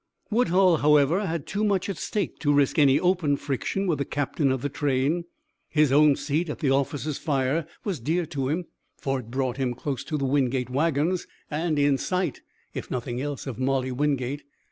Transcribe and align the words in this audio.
Woodhull, 0.31 0.77
however, 0.77 1.27
had 1.27 1.45
too 1.45 1.63
much 1.63 1.87
at 1.87 1.95
stake 1.99 2.39
to 2.39 2.51
risk 2.51 2.79
any 2.79 2.99
open 2.99 3.37
friction 3.37 3.85
with 3.85 3.99
the 3.99 4.03
captain 4.05 4.51
of 4.51 4.63
the 4.63 4.67
train. 4.67 5.25
His 5.69 5.91
own 5.91 6.15
seat 6.15 6.49
at 6.49 6.57
the 6.57 6.71
officers' 6.71 7.19
fire 7.19 7.67
was 7.83 7.99
dear 7.99 8.25
to 8.25 8.49
him, 8.49 8.65
for 8.97 9.19
it 9.19 9.29
brought 9.29 9.57
him 9.57 9.75
close 9.75 10.03
to 10.05 10.17
the 10.17 10.25
Wingate 10.25 10.71
wagons, 10.71 11.27
and 11.51 11.77
in 11.77 11.99
sight 11.99 12.41
if 12.73 12.89
nothing 12.89 13.21
else 13.21 13.45
of 13.45 13.59
Molly 13.59 13.91
Wingate. 13.91 14.41